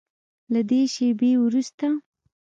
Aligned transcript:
له 0.53 0.61
دې 0.69 0.81
شیبې 0.93 1.31
وروسته 1.39 1.87